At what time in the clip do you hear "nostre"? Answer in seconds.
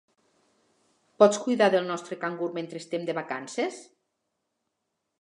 1.91-2.19